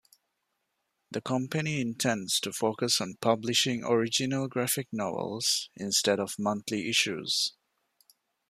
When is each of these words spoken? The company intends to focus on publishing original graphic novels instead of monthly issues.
The 1.11 1.21
company 1.21 1.79
intends 1.79 2.39
to 2.39 2.51
focus 2.51 2.99
on 3.01 3.17
publishing 3.21 3.83
original 3.83 4.47
graphic 4.47 4.87
novels 4.91 5.69
instead 5.75 6.19
of 6.19 6.39
monthly 6.39 6.89
issues. 6.89 7.53